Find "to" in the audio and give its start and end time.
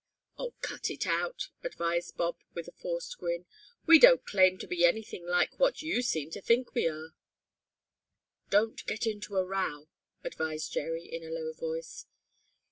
4.57-4.65, 6.31-6.41